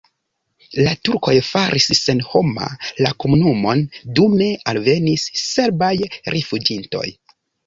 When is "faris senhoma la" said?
1.49-3.11